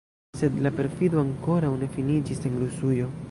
Sed 0.39 0.55
la 0.67 0.71
perfido 0.79 1.19
ankoraŭ 1.25 1.71
ne 1.83 1.91
finiĝis 1.99 2.45
en 2.51 2.59
Rusujo. 2.65 3.15